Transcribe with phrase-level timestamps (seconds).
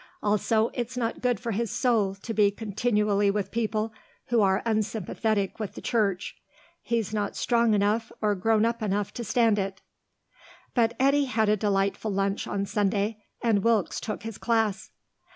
[0.23, 3.93] Also, it's not good for his soul to be continually with people
[4.29, 6.35] who are unsympathetic with the Church.
[6.81, 9.83] He's not strong enough or grown up enough to stand it."
[10.73, 14.89] But Eddy had a delightful lunch on Sunday, and Wilkes took his class.